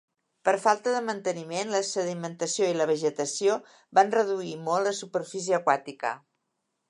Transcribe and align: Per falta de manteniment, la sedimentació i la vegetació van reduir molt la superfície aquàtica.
Per 0.47 0.53
falta 0.61 0.93
de 0.93 1.01
manteniment, 1.09 1.73
la 1.75 1.81
sedimentació 1.89 2.71
i 2.71 2.79
la 2.79 2.89
vegetació 2.93 3.59
van 3.99 4.11
reduir 4.17 4.57
molt 4.69 4.91
la 4.91 4.95
superfície 5.03 5.59
aquàtica. 5.61 6.15